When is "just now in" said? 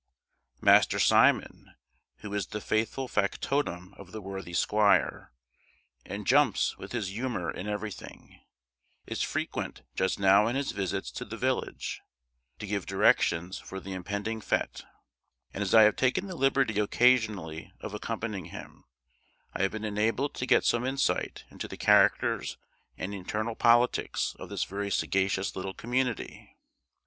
9.93-10.55